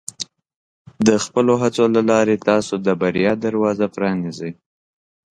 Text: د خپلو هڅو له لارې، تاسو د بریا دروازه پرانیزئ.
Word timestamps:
د 1.07 1.09
خپلو 1.23 1.53
هڅو 1.61 1.83
له 1.95 2.01
لارې، 2.11 2.35
تاسو 2.49 2.73
د 2.85 2.87
بریا 3.01 3.31
دروازه 3.45 3.85
پرانیزئ. 3.95 4.51